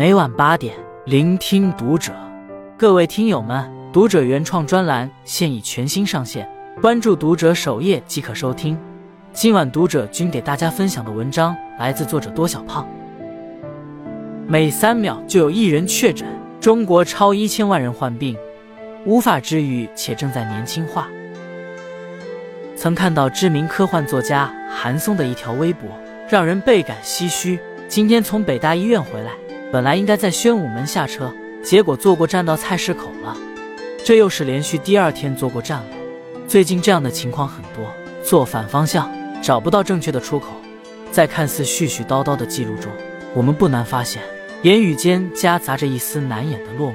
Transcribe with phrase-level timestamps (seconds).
[0.00, 2.10] 每晚八点，聆听读者。
[2.78, 6.48] 各位听友们，读者原创专栏现已全新上线，
[6.80, 8.78] 关注读者首页即可收听。
[9.34, 12.88] 今晚读者君给大家分享的文章来自作者多小胖。
[14.48, 16.26] 每三秒就有一人确诊，
[16.62, 18.34] 中国超一千万人患病，
[19.04, 21.08] 无法治愈且正在年轻化。
[22.74, 25.90] 曾看到知名科幻作家韩松的一条微博，
[26.30, 27.60] 让人倍感唏嘘。
[27.86, 29.32] 今天从北大医院回来。
[29.72, 33.36] 本来应该在宣武门下车，结果坐过站到菜市口了。
[34.04, 35.86] 这又是连续第二天坐过站了。
[36.48, 37.86] 最近这样的情况很多，
[38.24, 39.08] 坐反方向，
[39.40, 40.48] 找不到正确的出口。
[41.12, 42.90] 在看似絮絮叨叨的记录中，
[43.32, 44.20] 我们不难发现，
[44.62, 46.94] 言语间夹杂着一丝难掩的落寞。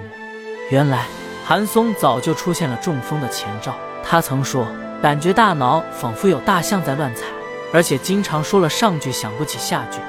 [0.70, 1.06] 原来
[1.46, 3.74] 韩松早就出现了中风的前兆。
[4.04, 4.68] 他曾说，
[5.02, 7.24] 感觉大脑仿佛有大象在乱踩，
[7.72, 10.00] 而且经常说了上句想不起下句，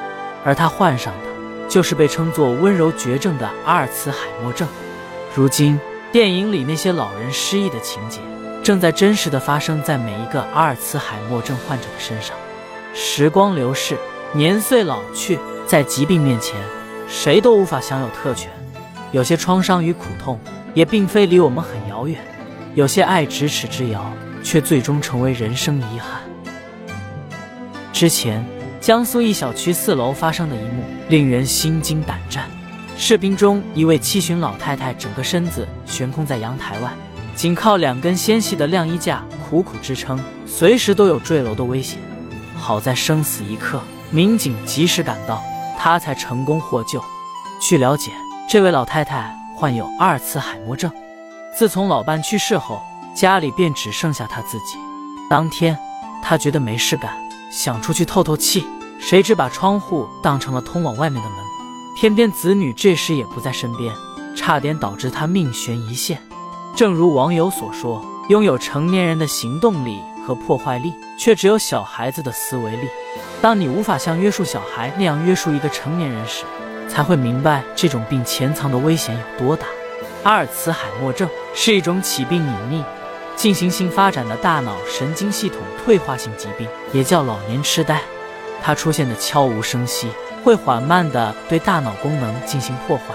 [0.45, 1.36] 而他患上的。
[1.69, 4.67] 就是被称作温柔绝症的阿尔茨海默症。
[5.35, 5.79] 如今，
[6.13, 8.21] 电影里那些老人失忆的情节，
[8.63, 12.37] 正在真实的发生在每一个阿尔茨海默症患者的身上。
[12.95, 13.99] 时光流逝，
[14.33, 16.55] 年岁老去，在疾病面前，
[17.09, 18.51] 谁都无法享有特权。
[19.13, 20.41] 有些创伤与苦痛，
[20.73, 22.17] 也并非离我们很遥远；
[22.75, 24.11] 有些爱咫尺之遥，
[24.43, 26.23] 却最终成为人生遗憾。
[27.93, 28.45] 之前。
[28.87, 32.49] 江苏一小区四楼发生的一幕令人心惊胆战。
[32.97, 36.93] 视频中，一位七旬老太太整个身子悬空在阳台外，
[37.35, 41.99] 仅靠两根纤细的晾衣架苦苦支撑，随时都有坠楼的危险。
[42.57, 45.43] 好在生死一刻，民警及时赶到，
[45.77, 47.03] 她才成功获救。
[47.61, 48.13] 据了解，
[48.49, 50.89] 这位老太太患有阿尔茨海默症。
[51.59, 52.81] 自从老伴去世后，
[53.17, 54.79] 家里便只剩下她自己。
[55.29, 55.77] 当天，
[56.23, 57.13] 她觉得没事干，
[57.51, 58.65] 想出去透透气。
[59.01, 61.39] 谁知把窗户当成了通往外面的门，
[61.97, 63.95] 偏偏子女这时也不在身边，
[64.35, 66.21] 差点导致他命悬一线。
[66.75, 72.89] 正如网友所说，拥有成年人的行动力和破坏力，却只有小孩子的思维力。
[73.41, 76.45] 当你无法像约束小孩那样约束一个成年人时，
[76.89, 79.67] 才会明白这种病潜藏的危险有多大。
[80.25, 82.85] 阿尔茨海默症是一种起病隐匿、
[83.37, 88.03] 进行性发展的大脑神经系统退化性疾病，也叫老年痴呆。
[88.63, 90.09] 它出现的悄无声息，
[90.43, 93.15] 会缓慢地对大脑功能进行破坏，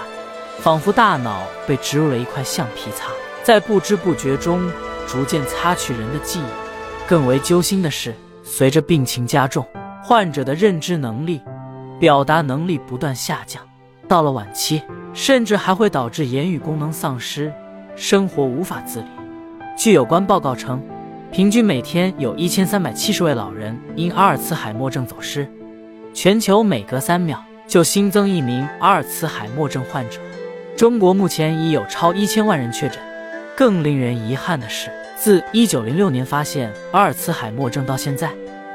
[0.60, 3.10] 仿佛大脑被植入了一块橡皮擦，
[3.42, 4.70] 在不知不觉中
[5.06, 6.44] 逐渐擦去人的记忆。
[7.06, 9.66] 更为揪心的是，随着病情加重，
[10.02, 11.40] 患者的认知能力、
[12.00, 13.62] 表达能力不断下降，
[14.08, 14.82] 到了晚期，
[15.12, 17.52] 甚至还会导致言语功能丧失，
[17.94, 19.06] 生活无法自理。
[19.76, 20.82] 据有关报告称。
[21.32, 25.48] 平均每天有一千三百七十位老人因阿尔茨海默症走失，
[26.12, 30.20] 全球每隔三秒就新增一名阿尔茨海默症患者。
[30.76, 32.98] 中国目前已有超一千万人确诊。
[33.56, 38.30] 更令人遗憾的是，自一九零六年发现阿尔茨海默症到现在，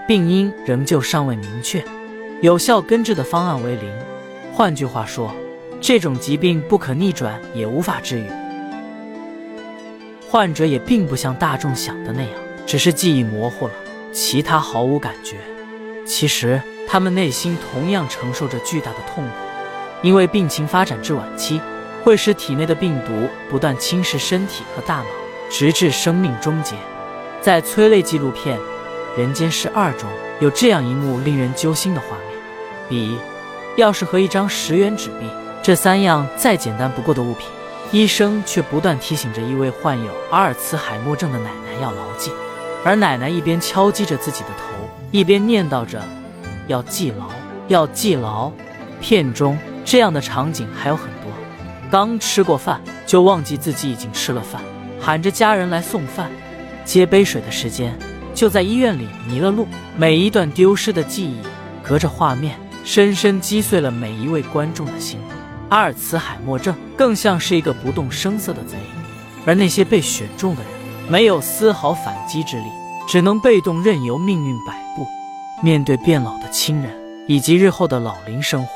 [0.07, 1.83] 病因仍旧尚未明确，
[2.41, 3.83] 有效根治的方案为零。
[4.51, 5.31] 换句话说，
[5.79, 8.25] 这种疾病不可逆转，也无法治愈。
[10.27, 12.31] 患者也并不像大众想的那样。
[12.67, 13.73] 只是记忆模糊了，
[14.11, 15.37] 其他毫无感觉。
[16.05, 19.31] 其实他们内心同样承受着巨大的痛苦，
[20.01, 21.61] 因为病情发展至晚期，
[22.03, 25.05] 会使体内的病毒不断侵蚀身体和大脑，
[25.49, 26.75] 直至生命终结。
[27.41, 28.59] 在催泪纪录片
[29.17, 30.09] 《人间世二》中
[30.41, 32.37] 有这样一幕令人揪心的画面：
[32.89, 33.17] 笔、
[33.81, 35.25] 钥匙和一张十元纸币，
[35.63, 37.47] 这三样再简单不过的物品，
[37.91, 42.31] 医生却不断提醒着一位患有阿尔茨海默症的奶奶要牢记。
[42.87, 44.63] 而奶奶一边敲击着自己的头，
[45.11, 46.01] 一边念叨着
[46.67, 47.27] ：“要记牢，
[47.67, 48.49] 要记牢。”
[49.01, 51.29] 片中这样的场景还有很多。
[51.91, 54.61] 刚吃过饭就忘记自己已经吃了饭，
[55.01, 56.31] 喊着家人来送饭，
[56.85, 57.93] 接杯水的时间
[58.33, 59.67] 就在医院里迷了路。
[59.97, 61.41] 每一段丢失的记忆，
[61.83, 65.19] 隔着画面，深深击碎了每一位观众的心。
[65.67, 68.77] 阿尔茨海默症更像是一个不动声色的贼，
[69.45, 70.71] 而那些被选中的人。
[71.09, 72.65] 没有丝毫反击之力，
[73.07, 75.07] 只能被动任由命运摆布。
[75.63, 76.93] 面对变老的亲人
[77.27, 78.69] 以及日后的老龄生活，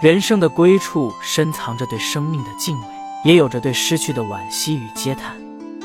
[0.00, 2.86] 人生的归处深藏着对生命的敬畏，
[3.24, 5.34] 也有着对失去的惋惜与嗟叹。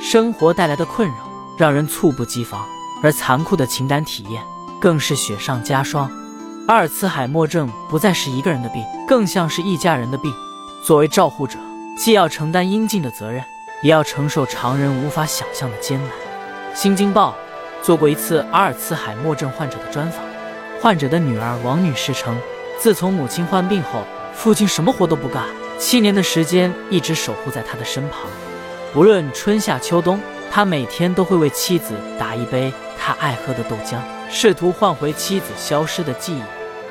[0.02, 1.16] 生活带来的困扰
[1.58, 2.66] 让人猝不及防，
[3.02, 4.44] 而残酷的情感体验
[4.80, 6.12] 更是雪上加霜。
[6.68, 10.32] 阿尔茨海默症不再是一个人的病，更像是一家人的病。
[10.86, 11.58] 作为照护者，
[11.98, 13.44] 既要承担应尽的责任。
[13.82, 16.10] 也要承受常人无法想象的艰难。
[16.74, 17.36] 新京报
[17.84, 20.24] 做过一次阿尔茨海默症患者的专访，
[20.82, 22.34] 患者的女儿王女士称，
[22.80, 24.04] 自从母亲患病后，
[24.34, 25.44] 父亲什么活都不干，
[25.78, 28.22] 七年的时间一直守护在他的身旁，
[28.94, 30.18] 不论春夏秋冬，
[30.50, 33.98] 他每天都会为妻子打一杯他爱喝的豆浆，
[34.30, 36.42] 试图换回妻子消失的记忆。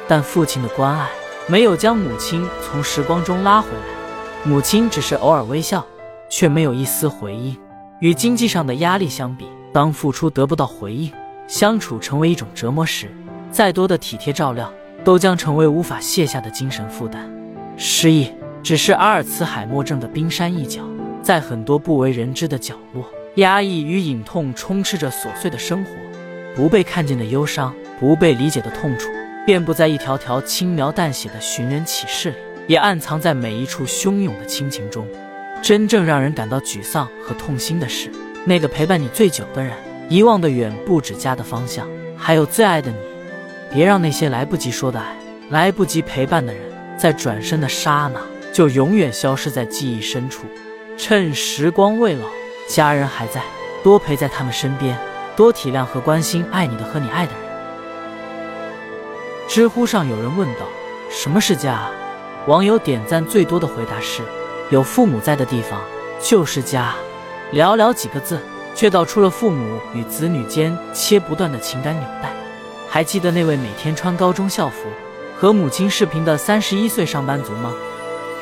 [0.06, 1.08] 但父亲的关爱
[1.46, 5.86] 没有将母亲从时光中拉回来，母亲只是偶尔微笑，
[6.28, 7.56] 却没有一丝回应。
[8.00, 11.10] 与经济上的压力相比，当付出得不到回应，
[11.46, 13.10] 相处成为一种折磨时，
[13.50, 14.72] 再多的体贴照料
[15.02, 17.30] 都将成为无法卸下的精神负担。
[17.76, 18.30] 失忆
[18.62, 20.82] 只是阿尔茨海默症的冰山一角，
[21.22, 23.04] 在很多不为人知的角落，
[23.36, 25.90] 压抑与隐痛充斥着琐碎的生活，
[26.54, 29.08] 不被看见的忧伤，不被理解的痛楚，
[29.46, 32.36] 遍布在一条条轻描淡写的寻人启事里，
[32.68, 35.06] 也暗藏在每一处汹涌的亲情中。
[35.62, 38.10] 真正让人感到沮丧和痛心的是，
[38.44, 39.72] 那个陪伴你最久的人，
[40.08, 42.96] 遗忘的远不止家的方向，还有最爱的你。
[43.72, 45.16] 别让那些来不及说的爱，
[45.50, 46.62] 来不及陪伴的人，
[46.98, 48.20] 在转身的刹那
[48.52, 50.44] 就永远消失在记忆深处。
[50.96, 52.26] 趁时光未老，
[52.68, 53.40] 家人还在，
[53.84, 54.98] 多陪在他们身边，
[55.36, 57.42] 多体谅和关心爱你的和你爱的人。
[59.48, 60.66] 知乎上有人问道
[61.08, 61.88] ：“什么是家？”
[62.48, 64.20] 网友点赞最多的回答是。
[64.70, 65.80] 有父母在的地方
[66.18, 66.94] 就是家，
[67.52, 68.40] 寥寥几个字，
[68.74, 72.30] 却道出了父母与子女间切不断的情感纽带。
[72.88, 74.88] 还记得那位每天穿高中校服
[75.38, 77.72] 和母亲视频的三十一岁上班族吗？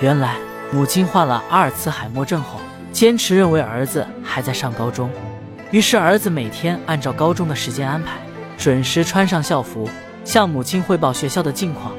[0.00, 0.36] 原来
[0.70, 2.60] 母亲患了阿尔茨海默症后，
[2.92, 5.10] 坚持认为儿子还在上高中，
[5.70, 8.12] 于是儿子每天按照高中的时间安排，
[8.56, 9.88] 准时穿上校服，
[10.24, 11.92] 向母亲汇报学校的近况。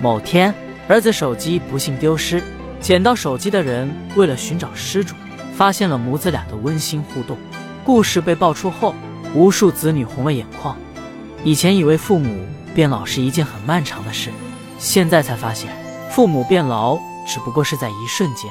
[0.00, 0.54] 某天，
[0.88, 2.42] 儿子手机不幸丢失。
[2.80, 5.16] 捡到手机的人为了寻找失主，
[5.58, 7.36] 发现了母子俩的温馨互动。
[7.84, 8.94] 故事被爆出后，
[9.34, 10.76] 无数子女红了眼眶。
[11.42, 12.46] 以前以为父母
[12.76, 14.30] 变老是一件很漫长的事，
[14.78, 15.68] 现在才发现，
[16.10, 16.96] 父母变老
[17.26, 18.48] 只不过是在一瞬间。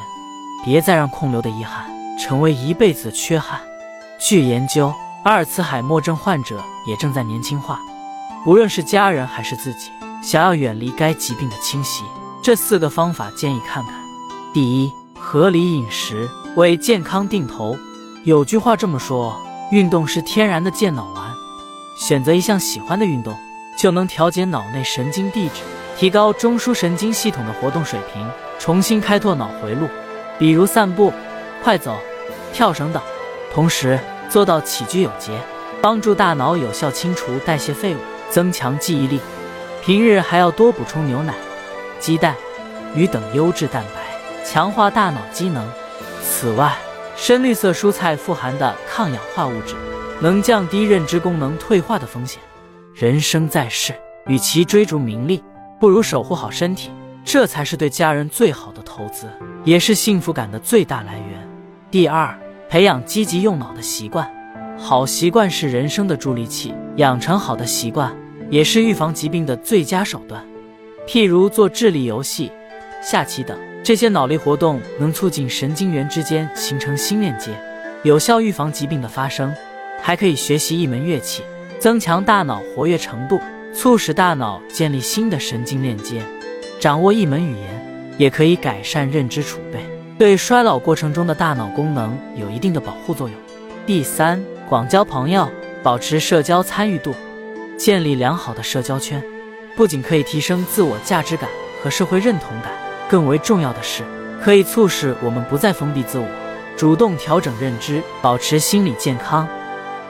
[0.66, 1.90] 别再让空留的遗憾
[2.20, 3.62] 成为一辈子的缺憾。
[4.20, 4.94] 据研究，
[5.24, 7.80] 阿尔茨海默症患者也正在年轻化。
[8.46, 12.04] 无论是家人还是自己，想要远离该疾病的侵袭，
[12.44, 13.94] 这四个方法建议看看。
[14.54, 16.28] 第一，合理饮食
[16.58, 17.78] 为健康定投。
[18.24, 19.40] 有句话这么说：
[19.72, 21.32] 运动是天然的健脑丸。
[21.96, 23.38] 选择一项喜欢的运动，
[23.78, 25.62] 就能调节脑内神经递质，
[25.96, 28.28] 提高中枢神经系统的活动水平，
[28.58, 29.88] 重新开拓脑回路。
[30.40, 31.14] 比如散步、
[31.64, 31.96] 快走、
[32.52, 33.00] 跳绳等。
[33.54, 35.40] 同时做到起居有节，
[35.80, 38.00] 帮助大脑有效清除代谢废物，
[38.32, 39.20] 增强记忆力。
[39.84, 41.36] 平日还要多补充牛奶、
[42.00, 42.36] 鸡蛋、
[42.96, 44.44] 鱼等优质蛋白。
[44.44, 45.64] 强化大脑机能。
[46.40, 46.78] 此外，
[47.16, 49.74] 深绿色蔬菜富含的抗氧化物质，
[50.22, 52.40] 能降低认知功能退化的风险。
[52.94, 53.92] 人生在世，
[54.28, 55.44] 与其追逐名利，
[55.80, 56.92] 不如守护好身体，
[57.26, 59.26] 这才是对家人最好的投资，
[59.64, 61.50] 也是幸福感的最大来源。
[61.90, 62.38] 第二，
[62.70, 64.32] 培养积极用脑的习惯。
[64.78, 68.16] 好习惯是人生的助力器，养成好的习惯，
[68.52, 70.46] 也是预防疾病的最佳手段。
[71.08, 72.52] 譬如做智力游戏、
[73.10, 73.58] 下棋等。
[73.84, 77.52] 这些脑力活动能促进神经元之间形成新链接，
[78.04, 79.54] 有效预防疾病的发生。
[80.02, 81.42] 还可以学习一门乐器，
[81.80, 83.40] 增强大脑活跃程度，
[83.74, 86.22] 促使大脑建立新的神经链接。
[86.80, 89.80] 掌握一门语言，也可以改善认知储备，
[90.20, 93.38] 对衰老过程中的大脑功能有一定的保护作用。
[93.86, 95.50] 第三，广交朋友，
[95.82, 97.16] 保持社交参与度，
[97.78, 99.24] 建立良好的社交圈，
[99.78, 101.50] 不仅可以提升自我价值感
[101.82, 102.87] 和社会认同感。
[103.10, 104.04] 更为重要的是，
[104.44, 106.28] 可以促使我们不再封闭自我，
[106.76, 109.48] 主动调整认知，保持心理健康。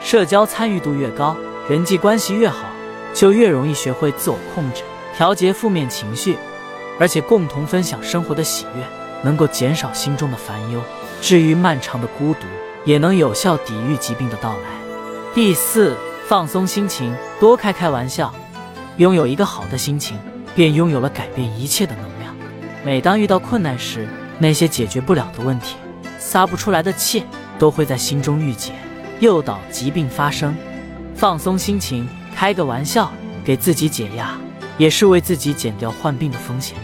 [0.00, 1.36] 社交参与度越高，
[1.68, 2.66] 人际关系越好，
[3.14, 4.82] 就越容易学会自我控制，
[5.16, 6.36] 调节负面情绪，
[6.98, 8.82] 而且共同分享生活的喜悦，
[9.22, 10.80] 能够减少心中的烦忧，
[11.20, 12.46] 治愈漫长的孤独，
[12.84, 14.78] 也能有效抵御疾病的到来。
[15.34, 18.32] 第四，放松心情，多开开玩笑。
[18.96, 20.18] 拥有一个好的心情，
[20.56, 22.17] 便拥有了改变一切的能力。
[22.88, 25.76] 每当遇到困难时，那些解决不了的问题、
[26.18, 27.22] 撒不出来的气，
[27.58, 28.72] 都会在心中郁结，
[29.20, 30.56] 诱导疾病发生。
[31.14, 33.12] 放松心情，开个玩笑，
[33.44, 34.38] 给自己解压，
[34.78, 36.78] 也是为自己减掉患病的风险。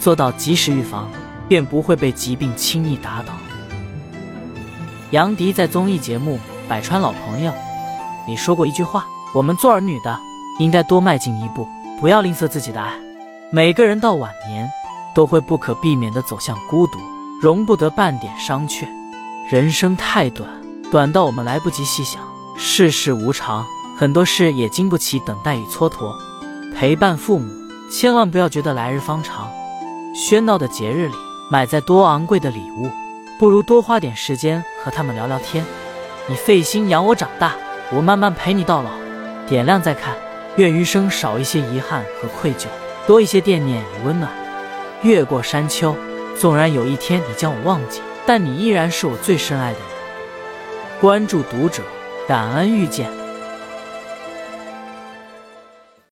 [0.00, 1.08] 做到及时预防，
[1.46, 3.32] 便不会被疾病轻易打倒。
[5.12, 6.34] 杨迪在综艺节目
[6.68, 7.52] 《百川老朋友》
[8.26, 10.18] 里说过一句话：“我们做儿女的，
[10.58, 11.64] 应该多迈进一步，
[12.00, 12.92] 不要吝啬自己的爱。
[13.52, 14.68] 每个人到晚年。”
[15.14, 16.98] 都会不可避免地走向孤独，
[17.40, 18.86] 容不得半点商榷。
[19.50, 20.48] 人生太短，
[20.90, 22.22] 短到我们来不及细想。
[22.56, 23.64] 世事无常，
[23.98, 26.14] 很多事也经不起等待与蹉跎。
[26.74, 27.46] 陪伴父母，
[27.90, 29.50] 千万不要觉得来日方长。
[30.14, 31.14] 喧闹的节日里，
[31.50, 32.88] 买再多昂贵的礼物，
[33.38, 35.64] 不如多花点时间和他们聊聊天。
[36.26, 37.54] 你费心养我长大，
[37.92, 38.90] 我慢慢陪你到老。
[39.46, 40.14] 点亮再看，
[40.56, 42.66] 愿余生少一些遗憾和愧疚，
[43.06, 44.30] 多一些惦念与温暖。
[45.02, 45.96] 越过山丘，
[46.38, 49.88] 纵然有一天你将我忘记，但你依然是我最深爱的人。
[51.00, 51.82] 关注读者，
[52.26, 53.23] 感恩遇见。